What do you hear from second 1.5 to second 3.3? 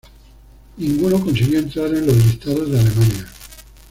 entrar en los listados de Alemania.